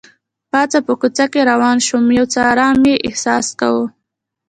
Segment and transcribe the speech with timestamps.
[0.51, 3.85] پاس په کوڅه کې روان شوم، یو څه ارام مې احساس کاوه.